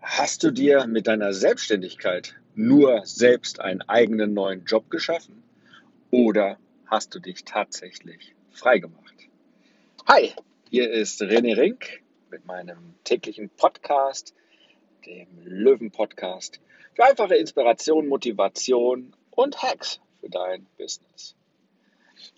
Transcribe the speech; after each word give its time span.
Hast 0.00 0.42
du 0.42 0.50
dir 0.50 0.86
mit 0.86 1.06
deiner 1.06 1.32
Selbstständigkeit 1.32 2.34
nur 2.54 3.02
selbst 3.04 3.60
einen 3.60 3.82
eigenen 3.82 4.34
neuen 4.34 4.64
Job 4.64 4.90
geschaffen 4.90 5.42
oder 6.10 6.58
hast 6.86 7.14
du 7.14 7.18
dich 7.18 7.44
tatsächlich 7.44 8.34
frei 8.50 8.78
gemacht? 8.78 9.14
Hi, 10.06 10.32
hier 10.70 10.90
ist 10.90 11.20
René 11.22 11.56
Rink 11.56 12.02
mit 12.30 12.46
meinem 12.46 12.94
täglichen 13.04 13.50
Podcast, 13.50 14.34
dem 15.06 15.28
Löwen-Podcast, 15.44 16.60
für 16.94 17.04
einfache 17.04 17.34
Inspiration, 17.34 18.08
Motivation 18.08 19.14
und 19.30 19.62
Hacks 19.62 20.00
für 20.20 20.30
dein 20.30 20.66
Business. 20.78 21.34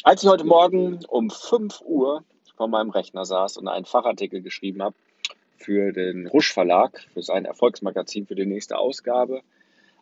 Als 0.02 0.22
ich 0.22 0.28
heute 0.28 0.44
Morgen 0.44 1.04
um 1.06 1.30
5 1.30 1.82
Uhr 1.82 2.24
vor 2.56 2.68
meinem 2.68 2.90
Rechner 2.90 3.24
saß 3.24 3.56
und 3.58 3.68
einen 3.68 3.84
Fachartikel 3.84 4.42
geschrieben 4.42 4.82
habe, 4.82 4.96
für 5.58 5.92
den 5.92 6.26
Rusch 6.26 6.52
Verlag, 6.52 7.00
für 7.12 7.22
sein 7.22 7.44
Erfolgsmagazin 7.44 8.26
für 8.26 8.34
die 8.34 8.46
nächste 8.46 8.78
Ausgabe 8.78 9.42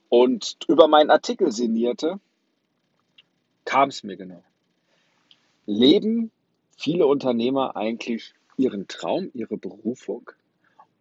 und 0.08 0.58
über 0.68 0.86
meinen 0.86 1.10
Artikel 1.10 1.50
sinnierte, 1.50 2.20
kam 3.64 3.88
es 3.88 4.04
mir 4.04 4.16
genau. 4.16 4.42
Leben 5.66 6.30
viele 6.76 7.06
Unternehmer 7.06 7.76
eigentlich 7.76 8.34
ihren 8.56 8.86
Traum, 8.86 9.30
ihre 9.34 9.56
Berufung 9.56 10.30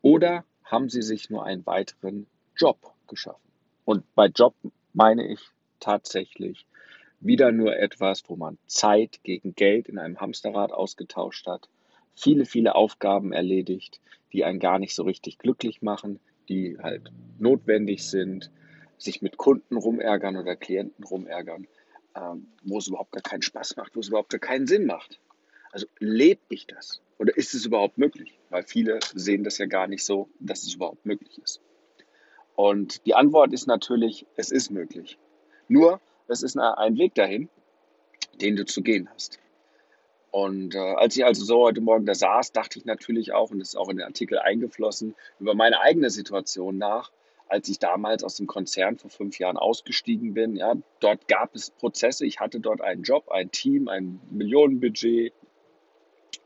oder 0.01 0.43
haben 0.63 0.89
sie 0.89 1.01
sich 1.01 1.29
nur 1.29 1.45
einen 1.45 1.65
weiteren 1.65 2.25
Job 2.55 2.77
geschaffen? 3.07 3.51
Und 3.85 4.03
bei 4.15 4.27
Job 4.27 4.55
meine 4.93 5.27
ich 5.27 5.39
tatsächlich 5.79 6.65
wieder 7.19 7.51
nur 7.51 7.77
etwas, 7.77 8.23
wo 8.27 8.35
man 8.35 8.57
Zeit 8.65 9.19
gegen 9.23 9.55
Geld 9.55 9.87
in 9.87 9.99
einem 9.99 10.19
Hamsterrad 10.19 10.71
ausgetauscht 10.71 11.47
hat, 11.47 11.69
viele, 12.15 12.45
viele 12.45 12.75
Aufgaben 12.75 13.31
erledigt, 13.31 13.99
die 14.35 14.43
einen 14.43 14.59
gar 14.59 14.79
nicht 14.79 14.93
so 14.93 15.03
richtig 15.03 15.37
glücklich 15.37 15.81
machen, 15.81 16.19
die 16.49 16.77
halt 16.77 17.11
notwendig 17.39 18.07
sind, 18.07 18.51
sich 18.97 19.21
mit 19.21 19.37
Kunden 19.37 19.77
rumärgern 19.77 20.37
oder 20.37 20.55
Klienten 20.55 21.03
rumärgern, 21.03 21.67
ähm, 22.15 22.47
wo 22.63 22.77
es 22.77 22.87
überhaupt 22.87 23.11
gar 23.11 23.21
keinen 23.21 23.41
Spaß 23.41 23.75
macht, 23.77 23.95
wo 23.95 23.99
es 23.99 24.09
überhaupt 24.09 24.29
gar 24.29 24.39
keinen 24.39 24.67
Sinn 24.67 24.85
macht. 24.85 25.19
Also 25.71 25.87
lebe 25.99 26.41
ich 26.49 26.67
das? 26.67 27.01
Oder 27.17 27.35
ist 27.35 27.53
es 27.53 27.65
überhaupt 27.65 27.97
möglich? 27.97 28.39
Weil 28.49 28.63
viele 28.63 28.99
sehen 29.13 29.43
das 29.43 29.57
ja 29.57 29.65
gar 29.65 29.87
nicht 29.87 30.05
so, 30.05 30.29
dass 30.39 30.63
es 30.63 30.75
überhaupt 30.75 31.05
möglich 31.05 31.39
ist. 31.41 31.61
Und 32.55 33.05
die 33.05 33.15
Antwort 33.15 33.51
ist 33.53 33.67
natürlich, 33.67 34.25
es 34.35 34.51
ist 34.51 34.69
möglich. 34.71 35.17
Nur, 35.67 35.99
es 36.27 36.43
ist 36.43 36.57
ein 36.57 36.97
Weg 36.97 37.15
dahin, 37.15 37.49
den 38.41 38.55
du 38.55 38.65
zu 38.65 38.81
gehen 38.81 39.09
hast. 39.13 39.39
Und 40.35 40.75
äh, 40.75 40.79
als 40.79 41.15
ich 41.15 41.23
also 41.23 41.45
so 41.45 41.61
heute 41.61 41.79
Morgen 41.79 42.05
da 42.05 42.13
saß, 42.13 42.51
dachte 42.51 42.77
ich 42.77 42.83
natürlich 42.83 43.31
auch, 43.31 43.51
und 43.51 43.59
das 43.59 43.69
ist 43.69 43.75
auch 43.77 43.87
in 43.87 43.95
den 43.95 44.05
Artikel 44.05 44.37
eingeflossen, 44.37 45.15
über 45.39 45.55
meine 45.55 45.79
eigene 45.79 46.09
Situation 46.09 46.77
nach, 46.77 47.13
als 47.47 47.69
ich 47.69 47.79
damals 47.79 48.21
aus 48.21 48.35
dem 48.35 48.45
Konzern 48.45 48.97
vor 48.97 49.09
fünf 49.09 49.39
Jahren 49.39 49.55
ausgestiegen 49.55 50.33
bin. 50.33 50.57
Ja, 50.57 50.75
dort 50.99 51.29
gab 51.29 51.55
es 51.55 51.69
Prozesse, 51.69 52.25
ich 52.25 52.41
hatte 52.41 52.59
dort 52.59 52.81
einen 52.81 53.03
Job, 53.03 53.29
ein 53.29 53.49
Team, 53.51 53.87
ein 53.87 54.19
Millionenbudget, 54.29 55.31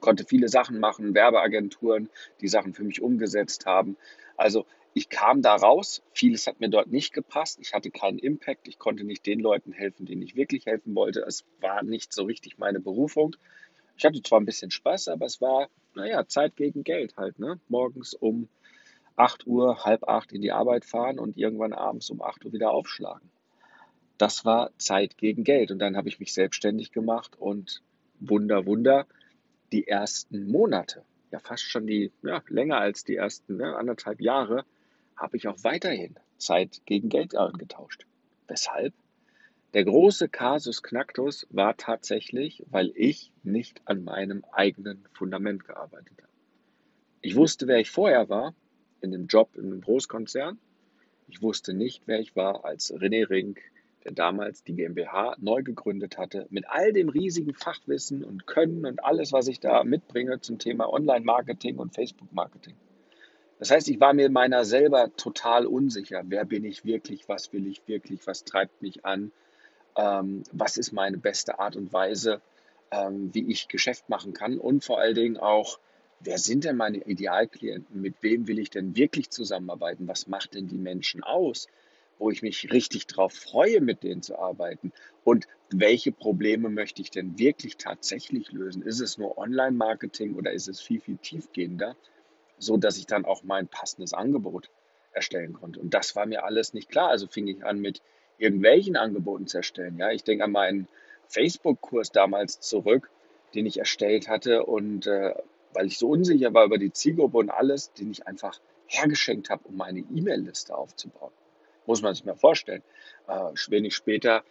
konnte 0.01 0.23
viele 0.23 0.49
Sachen 0.49 0.79
machen, 0.79 1.15
Werbeagenturen, 1.15 2.09
die 2.41 2.47
Sachen 2.47 2.75
für 2.75 2.83
mich 2.83 3.01
umgesetzt 3.01 3.65
haben. 3.65 3.97
Also 4.37 4.67
ich 4.93 5.09
kam 5.09 5.41
da 5.41 5.55
raus, 5.55 6.03
vieles 6.13 6.45
hat 6.45 6.59
mir 6.59 6.69
dort 6.69 6.91
nicht 6.91 7.11
gepasst, 7.11 7.57
ich 7.59 7.73
hatte 7.73 7.89
keinen 7.89 8.19
Impact, 8.19 8.67
ich 8.67 8.77
konnte 8.77 9.03
nicht 9.03 9.25
den 9.25 9.39
Leuten 9.39 9.71
helfen, 9.71 10.05
denen 10.05 10.21
ich 10.21 10.35
wirklich 10.35 10.67
helfen 10.67 10.93
wollte. 10.93 11.21
Es 11.21 11.43
war 11.59 11.81
nicht 11.81 12.13
so 12.13 12.23
richtig 12.23 12.59
meine 12.59 12.79
Berufung. 12.79 13.35
Ich 13.99 14.05
hatte 14.05 14.23
zwar 14.23 14.39
ein 14.39 14.45
bisschen 14.45 14.71
Spaß, 14.71 15.09
aber 15.09 15.25
es 15.25 15.41
war, 15.41 15.67
naja, 15.93 16.25
Zeit 16.25 16.55
gegen 16.55 16.85
Geld 16.85 17.17
halt, 17.17 17.37
ne? 17.37 17.59
Morgens 17.67 18.13
um 18.13 18.47
8 19.17 19.45
Uhr, 19.45 19.83
halb 19.83 20.07
acht 20.07 20.31
in 20.31 20.41
die 20.41 20.53
Arbeit 20.53 20.85
fahren 20.85 21.19
und 21.19 21.37
irgendwann 21.37 21.73
abends 21.73 22.09
um 22.09 22.21
8 22.21 22.45
Uhr 22.45 22.53
wieder 22.53 22.71
aufschlagen. 22.71 23.29
Das 24.17 24.45
war 24.45 24.71
Zeit 24.77 25.17
gegen 25.17 25.43
Geld. 25.43 25.69
Und 25.69 25.79
dann 25.79 25.97
habe 25.97 26.07
ich 26.07 26.17
mich 26.17 26.33
selbstständig 26.33 26.93
gemacht 26.93 27.35
und 27.37 27.83
Wunder, 28.21 28.65
Wunder, 28.65 29.05
die 29.73 29.85
ersten 29.85 30.49
Monate, 30.49 31.03
ja 31.31 31.39
fast 31.39 31.63
schon 31.63 31.85
die, 31.85 32.13
ja, 32.23 32.41
länger 32.47 32.77
als 32.77 33.03
die 33.03 33.17
ersten 33.17 33.57
ne, 33.57 33.75
anderthalb 33.75 34.21
Jahre, 34.21 34.63
habe 35.17 35.35
ich 35.35 35.49
auch 35.49 35.57
weiterhin 35.63 36.15
Zeit 36.37 36.79
gegen 36.85 37.09
Geld 37.09 37.31
getauscht. 37.57 38.05
Weshalb? 38.47 38.93
Der 39.75 39.85
große 39.85 40.29
Kasus 40.29 40.81
Knacktus 40.81 41.45
war 41.51 41.77
tatsächlich, 41.77 42.63
weil 42.71 42.91
ich 42.95 43.31
nicht 43.43 43.81
an 43.85 44.03
meinem 44.03 44.43
eigenen 44.51 45.05
Fundament 45.13 45.63
gearbeitet 45.63 46.17
habe. 46.17 46.31
Ich 47.21 47.35
wusste, 47.35 47.67
wer 47.67 47.77
ich 47.77 47.91
vorher 47.91 48.29
war, 48.29 48.55
in 49.01 49.11
dem 49.11 49.27
Job 49.27 49.55
in 49.55 49.65
einem 49.65 49.81
Großkonzern. 49.81 50.57
Ich 51.27 51.43
wusste 51.43 51.75
nicht, 51.75 52.01
wer 52.07 52.19
ich 52.19 52.35
war 52.35 52.65
als 52.65 52.91
René 52.91 53.29
Rink, 53.29 53.61
der 54.03 54.13
damals 54.13 54.63
die 54.63 54.73
GmbH 54.73 55.35
neu 55.39 55.61
gegründet 55.61 56.17
hatte, 56.17 56.47
mit 56.49 56.67
all 56.67 56.91
dem 56.91 57.09
riesigen 57.09 57.53
Fachwissen 57.53 58.23
und 58.23 58.47
Können 58.47 58.87
und 58.87 59.03
alles, 59.03 59.33
was 59.33 59.47
ich 59.47 59.59
da 59.59 59.83
mitbringe 59.83 60.41
zum 60.41 60.57
Thema 60.57 60.91
Online-Marketing 60.91 61.77
und 61.77 61.93
Facebook-Marketing. 61.93 62.73
Das 63.59 63.69
heißt, 63.69 63.87
ich 63.89 63.99
war 63.99 64.13
mir 64.13 64.31
meiner 64.31 64.65
selber 64.65 65.15
total 65.15 65.67
unsicher. 65.67 66.23
Wer 66.25 66.45
bin 66.45 66.65
ich 66.65 66.85
wirklich? 66.85 67.29
Was 67.29 67.53
will 67.53 67.67
ich 67.67 67.87
wirklich? 67.87 68.25
Was 68.25 68.45
treibt 68.45 68.81
mich 68.81 69.05
an? 69.05 69.31
Ähm, 69.99 70.43
was 70.53 70.77
ist 70.77 70.93
meine 70.93 71.17
beste 71.17 71.59
Art 71.59 71.75
und 71.75 71.91
Weise, 71.91 72.41
ähm, 72.91 73.33
wie 73.33 73.51
ich 73.51 73.67
Geschäft 73.67 74.07
machen 74.09 74.33
kann 74.33 74.57
und 74.57 74.83
vor 74.83 74.99
allen 74.99 75.15
Dingen 75.15 75.37
auch, 75.37 75.79
wer 76.21 76.37
sind 76.37 76.63
denn 76.63 76.77
meine 76.77 76.97
Idealklienten, 76.97 78.01
mit 78.01 78.15
wem 78.21 78.47
will 78.47 78.59
ich 78.59 78.69
denn 78.69 78.95
wirklich 78.95 79.29
zusammenarbeiten, 79.29 80.07
was 80.07 80.27
macht 80.27 80.53
denn 80.53 80.67
die 80.67 80.77
Menschen 80.77 81.23
aus, 81.23 81.67
wo 82.17 82.29
ich 82.29 82.41
mich 82.41 82.71
richtig 82.71 83.07
drauf 83.07 83.33
freue, 83.33 83.81
mit 83.81 84.03
denen 84.03 84.21
zu 84.21 84.39
arbeiten 84.39 84.93
und 85.23 85.47
welche 85.69 86.11
Probleme 86.11 86.69
möchte 86.69 87.01
ich 87.01 87.11
denn 87.11 87.37
wirklich 87.37 87.77
tatsächlich 87.77 88.51
lösen? 88.51 88.81
Ist 88.81 89.01
es 89.01 89.17
nur 89.17 89.37
Online-Marketing 89.37 90.35
oder 90.35 90.51
ist 90.51 90.67
es 90.67 90.79
viel, 90.79 91.01
viel 91.01 91.17
tiefgehender, 91.17 91.95
so 92.57 92.77
dass 92.77 92.97
ich 92.97 93.05
dann 93.05 93.25
auch 93.25 93.43
mein 93.43 93.67
passendes 93.67 94.13
Angebot 94.13 94.69
erstellen 95.11 95.53
konnte? 95.53 95.79
Und 95.79 95.93
das 95.93 96.15
war 96.15 96.25
mir 96.25 96.43
alles 96.45 96.73
nicht 96.73 96.89
klar. 96.89 97.09
Also 97.09 97.27
fing 97.27 97.47
ich 97.47 97.65
an 97.65 97.79
mit 97.79 98.01
irgendwelchen 98.39 98.95
Angeboten 98.95 99.47
zu 99.47 99.57
erstellen. 99.57 99.97
Ja, 99.97 100.11
ich 100.11 100.23
denke 100.23 100.43
an 100.43 100.51
meinen 100.51 100.87
Facebook-Kurs 101.27 102.11
damals 102.11 102.59
zurück, 102.59 103.09
den 103.53 103.65
ich 103.65 103.77
erstellt 103.77 104.27
hatte 104.27 104.65
und 104.65 105.07
äh, 105.07 105.33
weil 105.73 105.85
ich 105.85 105.97
so 105.97 106.09
unsicher 106.09 106.53
war 106.53 106.65
über 106.65 106.77
die 106.77 106.91
Zielgruppe 106.91 107.37
und 107.37 107.49
alles, 107.49 107.93
den 107.93 108.11
ich 108.11 108.27
einfach 108.27 108.59
hergeschenkt 108.87 109.49
habe, 109.49 109.67
um 109.67 109.77
meine 109.77 109.99
E-Mail-Liste 109.99 110.75
aufzubauen. 110.75 111.31
Muss 111.85 112.01
man 112.01 112.15
sich 112.15 112.25
mal 112.25 112.35
vorstellen. 112.35 112.81
Äh, 113.27 113.53
wenig 113.69 113.95
später, 113.95 114.43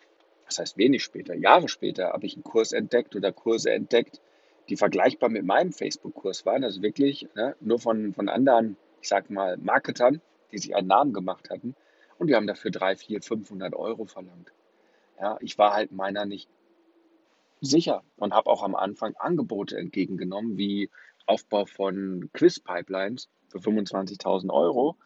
das 0.46 0.58
heißt 0.58 0.78
wenig 0.78 1.02
später, 1.02 1.34
Jahre 1.34 1.68
später, 1.68 2.12
habe 2.12 2.26
ich 2.26 2.34
einen 2.34 2.44
Kurs 2.44 2.72
entdeckt 2.72 3.16
oder 3.16 3.32
Kurse 3.32 3.72
entdeckt, 3.72 4.20
die 4.68 4.76
vergleichbar 4.76 5.28
mit 5.28 5.44
meinem 5.44 5.72
Facebook-Kurs 5.72 6.46
waren. 6.46 6.62
Also 6.62 6.82
wirklich 6.82 7.28
ne, 7.34 7.56
nur 7.60 7.78
von, 7.78 8.14
von 8.14 8.28
anderen, 8.28 8.76
ich 9.00 9.08
sag 9.08 9.30
mal, 9.30 9.56
Marketern, 9.56 10.20
die 10.52 10.58
sich 10.58 10.76
einen 10.76 10.88
Namen 10.88 11.12
gemacht 11.12 11.50
hatten. 11.50 11.74
Und 12.18 12.28
die 12.28 12.34
haben 12.34 12.46
dafür 12.46 12.70
3, 12.70 12.96
4, 12.96 13.22
500 13.22 13.74
Euro 13.74 14.04
verlangt. 14.04 14.52
Ja, 15.20 15.38
ich 15.40 15.56
war 15.58 15.72
halt 15.72 15.92
meiner 15.92 16.26
nicht 16.26 16.48
sicher 17.60 18.02
und 18.16 18.32
habe 18.32 18.50
auch 18.50 18.62
am 18.62 18.74
Anfang 18.74 19.14
Angebote 19.16 19.76
entgegengenommen, 19.76 20.56
wie 20.56 20.90
Aufbau 21.26 21.66
von 21.66 22.30
Quiz-Pipelines 22.32 23.28
für 23.48 23.58
25.000 23.58 24.50
Euro, 24.50 24.96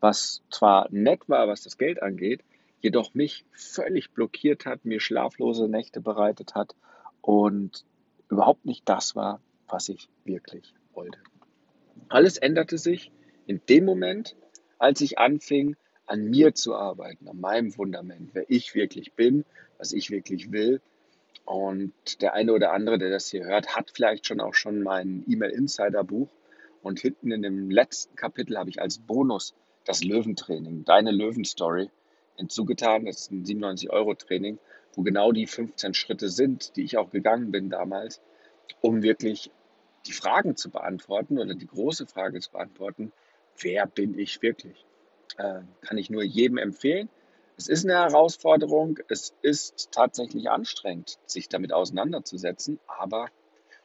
was 0.00 0.42
zwar 0.50 0.88
nett 0.90 1.28
war, 1.28 1.48
was 1.48 1.62
das 1.62 1.78
Geld 1.78 2.02
angeht, 2.02 2.42
jedoch 2.80 3.14
mich 3.14 3.44
völlig 3.52 4.10
blockiert 4.12 4.66
hat, 4.66 4.84
mir 4.84 5.00
schlaflose 5.00 5.68
Nächte 5.68 6.00
bereitet 6.00 6.54
hat 6.54 6.74
und 7.20 7.84
überhaupt 8.28 8.64
nicht 8.64 8.88
das 8.88 9.14
war, 9.14 9.40
was 9.68 9.88
ich 9.88 10.08
wirklich 10.24 10.74
wollte. 10.94 11.18
Alles 12.08 12.38
änderte 12.38 12.78
sich 12.78 13.12
in 13.46 13.60
dem 13.68 13.84
Moment, 13.84 14.36
als 14.78 15.00
ich 15.00 15.18
anfing, 15.18 15.76
an 16.10 16.28
mir 16.28 16.54
zu 16.54 16.74
arbeiten, 16.74 17.28
an 17.28 17.40
meinem 17.40 17.70
Fundament, 17.70 18.30
wer 18.32 18.44
ich 18.50 18.74
wirklich 18.74 19.12
bin, 19.12 19.44
was 19.78 19.92
ich 19.92 20.10
wirklich 20.10 20.50
will. 20.50 20.80
Und 21.44 21.92
der 22.20 22.34
eine 22.34 22.52
oder 22.52 22.72
andere, 22.72 22.98
der 22.98 23.10
das 23.10 23.28
hier 23.28 23.44
hört, 23.44 23.76
hat 23.76 23.92
vielleicht 23.92 24.26
schon 24.26 24.40
auch 24.40 24.54
schon 24.54 24.82
mein 24.82 25.24
E-Mail-Insider-Buch. 25.28 26.28
Und 26.82 26.98
hinten 26.98 27.30
in 27.30 27.42
dem 27.42 27.70
letzten 27.70 28.16
Kapitel 28.16 28.58
habe 28.58 28.70
ich 28.70 28.82
als 28.82 28.98
Bonus 28.98 29.54
das 29.84 30.02
Löwentraining, 30.02 30.84
deine 30.84 31.12
Löwenstory, 31.12 31.90
hinzugetan. 32.34 33.04
Das 33.06 33.20
ist 33.20 33.30
ein 33.30 33.44
97-Euro-Training, 33.44 34.58
wo 34.94 35.02
genau 35.02 35.30
die 35.30 35.46
15 35.46 35.94
Schritte 35.94 36.28
sind, 36.28 36.74
die 36.74 36.82
ich 36.82 36.98
auch 36.98 37.10
gegangen 37.10 37.52
bin 37.52 37.70
damals, 37.70 38.20
um 38.80 39.04
wirklich 39.04 39.52
die 40.06 40.12
Fragen 40.12 40.56
zu 40.56 40.70
beantworten 40.70 41.38
oder 41.38 41.54
die 41.54 41.68
große 41.68 42.06
Frage 42.06 42.40
zu 42.40 42.50
beantworten, 42.50 43.12
wer 43.60 43.86
bin 43.86 44.18
ich 44.18 44.42
wirklich? 44.42 44.84
Äh, 45.40 45.62
kann 45.80 45.96
ich 45.96 46.10
nur 46.10 46.22
jedem 46.22 46.58
empfehlen. 46.58 47.08
Es 47.56 47.68
ist 47.68 47.84
eine 47.84 47.94
Herausforderung, 47.94 48.98
es 49.08 49.34
ist 49.42 49.90
tatsächlich 49.90 50.50
anstrengend, 50.50 51.18
sich 51.26 51.48
damit 51.48 51.72
auseinanderzusetzen, 51.72 52.78
aber 52.86 53.28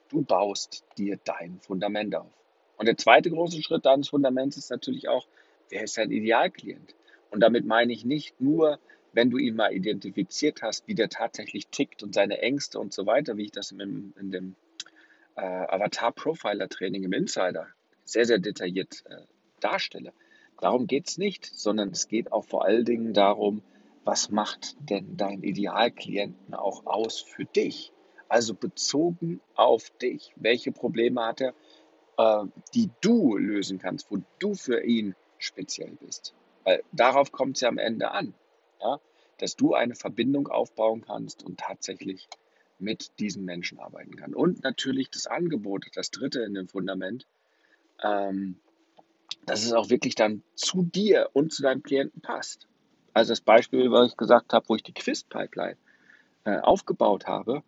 du 0.10 0.22
baust 0.22 0.84
dir 0.98 1.18
dein 1.24 1.60
Fundament 1.62 2.16
auf. 2.16 2.32
Und 2.78 2.88
der 2.88 2.98
zweite 2.98 3.30
große 3.30 3.62
Schritt 3.62 3.86
deines 3.86 4.10
Fundaments 4.10 4.58
ist 4.58 4.70
natürlich 4.70 5.08
auch, 5.08 5.28
Wer 5.70 5.84
ist 5.84 5.98
dein 5.98 6.12
Idealklient? 6.12 6.96
Und 7.32 7.40
damit 7.40 7.66
meine 7.66 7.92
ich 7.92 8.06
nicht 8.06 8.40
nur, 8.40 8.80
wenn 9.14 9.32
du 9.32 9.38
ihn 9.38 9.56
mal 9.56 9.74
identifiziert 9.74 10.62
hast, 10.62 10.88
wie 10.88 10.96
der 10.96 11.10
tatsächlich 11.10 11.68
tickt 11.68 12.04
und 12.04 12.14
seine 12.14 12.40
Ängste 12.40 12.80
und 12.80 12.94
so 12.94 13.06
weiter, 13.06 13.38
wie 13.38 13.46
ich 13.46 13.52
das 13.52 13.72
in, 13.72 14.14
in 14.20 14.32
dem 14.32 14.56
äh, 15.36 15.42
Avatar-Profiler-Training 15.42 17.04
im 17.04 17.14
Insider 17.14 17.68
sehr, 18.04 18.26
sehr 18.26 18.40
detailliert 18.40 19.04
äh, 19.06 19.24
darstelle. 19.60 20.14
Darum 20.60 20.88
geht 20.88 21.08
es 21.08 21.18
nicht, 21.18 21.46
sondern 21.46 21.90
es 21.90 22.08
geht 22.08 22.32
auch 22.32 22.46
vor 22.46 22.66
allen 22.66 22.86
Dingen 22.86 23.14
darum, 23.14 23.62
was 24.04 24.30
macht 24.30 24.76
denn 24.80 25.18
dein 25.18 25.42
Idealklienten 25.44 26.54
auch 26.54 26.86
aus 26.86 27.20
für 27.20 27.46
dich? 27.46 27.92
Also 28.30 28.54
bezogen 28.54 29.42
auf 29.56 29.90
dich. 30.02 30.32
Welche 30.36 30.72
Probleme 30.72 31.26
hat 31.26 31.42
er, 31.42 31.54
äh, 32.18 32.46
die 32.74 32.90
du 33.02 33.36
lösen 33.38 33.80
kannst, 33.80 34.10
wo 34.12 34.20
du 34.40 34.54
für 34.54 34.84
ihn 34.84 35.16
speziell 35.38 35.98
bist? 36.00 36.34
Weil 36.64 36.84
darauf 36.92 37.32
kommt 37.32 37.58
es 37.58 37.62
ja 37.62 37.70
am 37.70 37.78
Ende 37.78 38.12
an, 38.12 38.34
ja? 38.82 39.00
dass 39.38 39.56
du 39.56 39.74
eine 39.74 39.96
Verbindung 39.96 40.48
aufbauen 40.48 41.02
kannst 41.02 41.44
und 41.44 41.60
tatsächlich 41.60 42.28
mit 42.80 43.20
diesen 43.20 43.46
Menschen 43.46 43.80
arbeiten 43.80 44.16
kann. 44.16 44.34
Und 44.34 44.64
natürlich 44.64 45.10
das 45.10 45.28
Angebot, 45.28 45.86
das 45.96 46.12
dritte 46.12 46.42
in 46.42 46.54
dem 46.54 46.68
Fundament, 46.68 47.26
ähm, 48.04 48.60
dass 49.46 49.64
es 49.64 49.74
auch 49.74 49.90
wirklich 49.90 50.16
dann 50.16 50.44
zu 50.56 50.84
dir 50.84 51.30
und 51.34 51.54
zu 51.54 51.62
deinem 51.62 51.84
Klienten 51.84 52.22
passt. 52.22 52.68
Also 53.14 53.32
das 53.32 53.42
Beispiel, 53.42 53.92
was 53.92 54.10
ich 54.10 54.18
gesagt 54.18 54.54
habe, 54.54 54.68
wo 54.68 54.76
ich 54.76 54.84
die 54.84 54.94
Quiz-Pipeline 54.94 55.78
äh, 56.44 56.58
aufgebaut 56.58 57.28
habe, 57.28 57.64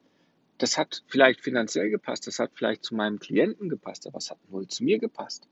das 0.57 0.77
hat 0.77 1.03
vielleicht 1.07 1.41
finanziell 1.41 1.89
gepasst, 1.89 2.27
das 2.27 2.39
hat 2.39 2.51
vielleicht 2.53 2.83
zu 2.83 2.95
meinem 2.95 3.19
Klienten 3.19 3.69
gepasst, 3.69 4.07
aber 4.07 4.17
es 4.17 4.31
hat 4.31 4.39
wohl 4.49 4.67
zu 4.67 4.83
mir 4.83 4.97
gepasst. 4.97 5.47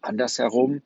Andersherum 0.00 0.82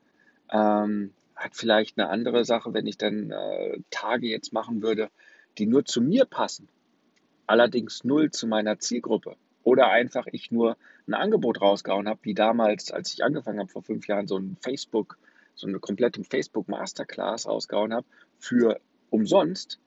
ähm, 0.51 1.13
hat 1.37 1.55
vielleicht 1.55 1.99
eine 1.99 2.09
andere 2.09 2.45
Sache, 2.45 2.73
wenn 2.73 2.87
ich 2.87 2.99
dann 2.99 3.31
äh, 3.31 3.79
Tage 3.91 4.27
jetzt 4.27 4.53
machen 4.53 4.83
würde, 4.83 5.11
die 5.59 5.67
nur 5.67 5.85
zu 5.85 6.01
mir 6.01 6.25
passen, 6.25 6.69
allerdings 7.47 8.05
null 8.05 8.31
zu 8.31 8.47
meiner 8.47 8.79
Zielgruppe. 8.79 9.37
Oder 9.63 9.89
einfach 9.89 10.27
ich 10.33 10.51
nur 10.51 10.77
ein 11.09 11.15
Angebot 11.15 11.61
rausgehauen 11.61 12.09
habe, 12.09 12.21
wie 12.23 12.35
damals, 12.35 12.91
als 12.93 13.13
ich 13.13 13.25
angefangen 13.25 13.59
habe 13.59 13.71
vor 13.71 13.83
fünf 13.83 14.07
Jahren, 14.07 14.29
so 14.29 14.37
ein 14.37 14.57
Facebook, 14.61 15.19
so 15.55 15.67
eine 15.67 15.81
komplette 15.81 16.23
Facebook 16.23 16.69
Masterclass 16.69 17.47
rausgehauen 17.49 17.95
habe, 17.95 18.07
für 18.39 18.81
umsonst, 19.11 19.81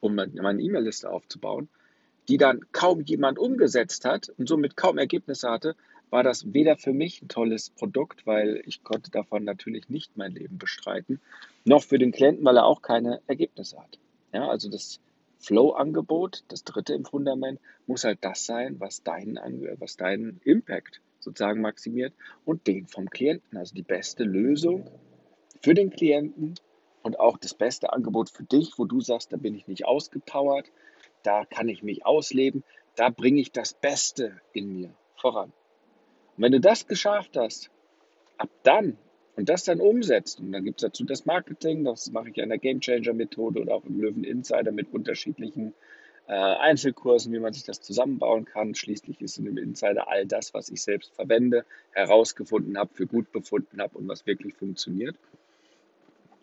um 0.00 0.14
meine 0.14 0.62
E-Mail-Liste 0.62 1.10
aufzubauen, 1.10 1.68
die 2.28 2.36
dann 2.36 2.60
kaum 2.72 3.00
jemand 3.00 3.38
umgesetzt 3.38 4.04
hat 4.04 4.30
und 4.36 4.48
somit 4.48 4.76
kaum 4.76 4.98
Ergebnisse 4.98 5.50
hatte, 5.50 5.74
war 6.10 6.22
das 6.22 6.52
weder 6.52 6.76
für 6.76 6.92
mich 6.92 7.22
ein 7.22 7.28
tolles 7.28 7.70
Produkt, 7.70 8.26
weil 8.26 8.62
ich 8.66 8.82
konnte 8.82 9.10
davon 9.10 9.44
natürlich 9.44 9.88
nicht 9.88 10.16
mein 10.16 10.32
Leben 10.32 10.58
bestreiten, 10.58 11.20
noch 11.64 11.82
für 11.82 11.98
den 11.98 12.12
Klienten, 12.12 12.44
weil 12.44 12.56
er 12.56 12.66
auch 12.66 12.82
keine 12.82 13.20
Ergebnisse 13.26 13.78
hat. 13.78 13.98
Ja, 14.32 14.48
also 14.48 14.68
das 14.68 15.00
Flow-Angebot, 15.40 16.44
das 16.48 16.64
dritte 16.64 16.94
im 16.94 17.04
Fundament, 17.04 17.60
muss 17.86 18.04
halt 18.04 18.18
das 18.22 18.44
sein, 18.46 18.78
was 18.78 19.02
deinen, 19.02 19.38
was 19.80 19.96
deinen 19.96 20.40
Impact 20.44 21.00
sozusagen 21.18 21.60
maximiert 21.60 22.14
und 22.44 22.66
den 22.66 22.86
vom 22.86 23.08
Klienten. 23.10 23.58
Also 23.58 23.74
die 23.74 23.82
beste 23.82 24.24
Lösung 24.24 24.90
für 25.62 25.74
den 25.74 25.90
Klienten 25.90 26.54
und 27.02 27.18
auch 27.18 27.38
das 27.38 27.54
beste 27.54 27.92
Angebot 27.92 28.30
für 28.30 28.44
dich, 28.44 28.78
wo 28.78 28.84
du 28.84 29.00
sagst, 29.00 29.32
da 29.32 29.36
bin 29.36 29.54
ich 29.54 29.66
nicht 29.66 29.86
ausgepowert, 29.86 30.70
da 31.22 31.44
kann 31.44 31.68
ich 31.68 31.82
mich 31.82 32.04
ausleben, 32.04 32.62
da 32.96 33.08
bringe 33.10 33.40
ich 33.40 33.52
das 33.52 33.74
Beste 33.74 34.40
in 34.52 34.72
mir 34.72 34.94
voran. 35.16 35.52
Und 36.36 36.44
wenn 36.44 36.52
du 36.52 36.60
das 36.60 36.86
geschafft 36.86 37.36
hast, 37.36 37.70
ab 38.36 38.50
dann 38.62 38.98
und 39.36 39.48
das 39.48 39.64
dann 39.64 39.80
umsetzt, 39.80 40.40
und 40.40 40.52
dann 40.52 40.64
gibt 40.64 40.82
es 40.82 40.88
dazu 40.88 41.04
das 41.04 41.24
Marketing, 41.24 41.84
das 41.84 42.10
mache 42.10 42.30
ich 42.30 42.42
an 42.42 42.48
der 42.48 42.58
Game 42.58 42.80
Changer 42.80 43.12
Methode 43.12 43.60
oder 43.60 43.74
auch 43.74 43.84
im 43.84 44.00
Löwen 44.00 44.24
Insider 44.24 44.72
mit 44.72 44.92
unterschiedlichen 44.92 45.74
äh, 46.26 46.32
Einzelkursen, 46.32 47.32
wie 47.32 47.38
man 47.38 47.52
sich 47.52 47.64
das 47.64 47.80
zusammenbauen 47.80 48.44
kann. 48.44 48.74
Schließlich 48.74 49.20
ist 49.20 49.38
in 49.38 49.46
dem 49.46 49.56
Insider 49.56 50.08
all 50.08 50.26
das, 50.26 50.54
was 50.54 50.68
ich 50.68 50.82
selbst 50.82 51.14
verwende, 51.14 51.64
herausgefunden 51.90 52.78
habe, 52.78 52.94
für 52.94 53.06
gut 53.06 53.32
befunden 53.32 53.80
habe 53.80 53.98
und 53.98 54.08
was 54.08 54.26
wirklich 54.26 54.54
funktioniert. 54.54 55.16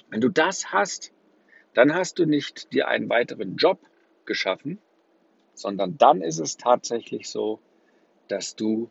Wenn 0.10 0.22
du 0.22 0.30
das 0.30 0.72
hast, 0.72 1.12
dann 1.74 1.94
hast 1.94 2.20
du 2.20 2.26
nicht 2.26 2.74
dir 2.74 2.88
einen 2.88 3.10
weiteren 3.10 3.56
Job 3.58 3.80
geschaffen, 4.26 4.80
sondern 5.54 5.98
dann 5.98 6.22
ist 6.22 6.40
es 6.40 6.58
tatsächlich 6.58 7.30
so, 7.30 7.60
dass 8.28 8.56
du 8.56 8.90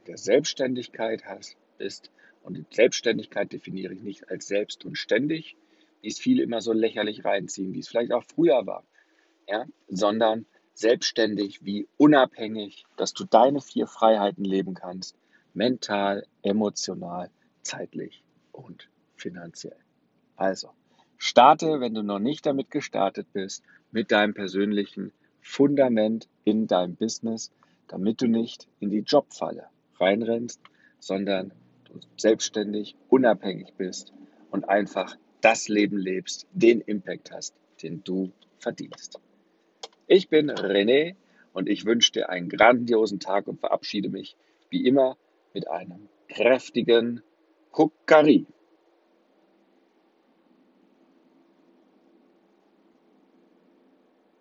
in 0.00 0.06
der 0.06 0.18
Selbstständigkeit 0.18 1.24
hast, 1.24 1.56
bist 1.78 2.10
und 2.44 2.72
Selbstständigkeit 2.74 3.52
definiere 3.52 3.94
ich 3.94 4.02
nicht 4.02 4.30
als 4.30 4.46
selbst 4.46 4.84
und 4.84 4.96
ständig, 4.96 5.56
wie 6.02 6.08
es 6.08 6.18
viele 6.18 6.42
immer 6.42 6.60
so 6.60 6.72
lächerlich 6.72 7.24
reinziehen, 7.24 7.72
wie 7.72 7.78
es 7.78 7.88
vielleicht 7.88 8.12
auch 8.12 8.24
früher 8.24 8.66
war, 8.66 8.84
ja, 9.48 9.64
sondern 9.88 10.44
selbstständig 10.74 11.64
wie 11.64 11.88
unabhängig, 11.96 12.84
dass 12.96 13.14
du 13.14 13.24
deine 13.24 13.60
vier 13.60 13.86
Freiheiten 13.86 14.44
leben 14.44 14.74
kannst, 14.74 15.16
mental, 15.54 16.26
emotional, 16.42 17.30
zeitlich 17.62 18.22
und 18.52 18.90
finanziell. 19.16 19.78
Also, 20.36 20.70
starte, 21.16 21.80
wenn 21.80 21.94
du 21.94 22.02
noch 22.02 22.18
nicht 22.18 22.44
damit 22.44 22.70
gestartet 22.70 23.26
bist, 23.32 23.64
mit 23.90 24.12
deinem 24.12 24.34
persönlichen 24.34 25.12
Fundament 25.40 26.28
in 26.44 26.66
deinem 26.66 26.96
Business, 26.96 27.52
damit 27.88 28.20
du 28.20 28.26
nicht 28.26 28.68
in 28.80 28.90
die 28.90 29.04
Jobfalle 29.06 29.68
reinrennst, 29.98 30.60
sondern 30.98 31.52
selbstständig, 32.16 32.96
unabhängig 33.08 33.74
bist 33.76 34.12
und 34.50 34.68
einfach 34.68 35.16
das 35.40 35.68
Leben 35.68 35.98
lebst, 35.98 36.46
den 36.52 36.80
Impact 36.80 37.32
hast, 37.32 37.54
den 37.82 38.02
du 38.04 38.32
verdienst. 38.58 39.20
Ich 40.06 40.28
bin 40.28 40.50
René 40.50 41.16
und 41.52 41.68
ich 41.68 41.84
wünsche 41.84 42.12
dir 42.12 42.28
einen 42.28 42.48
grandiosen 42.48 43.20
Tag 43.20 43.46
und 43.46 43.60
verabschiede 43.60 44.08
mich 44.08 44.36
wie 44.70 44.86
immer 44.86 45.16
mit 45.52 45.68
einem 45.68 46.08
kräftigen 46.28 47.22
Kukari. 47.70 48.46